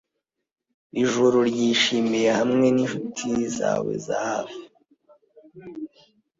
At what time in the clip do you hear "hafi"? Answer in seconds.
4.29-4.61